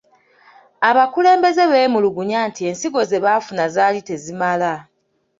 Abakulembeze 0.89 1.63
beemulugunya 1.71 2.39
nti 2.49 2.61
ensigo 2.69 3.01
ze 3.09 3.17
baafuna 3.25 3.65
zaali 3.75 3.99
tezimala 4.07 4.73